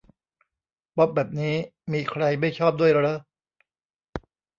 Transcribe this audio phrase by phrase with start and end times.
[0.97, 1.53] ป๊อปแบบนี้
[1.93, 3.19] มีใครไม่ชอบด้วยเรอะ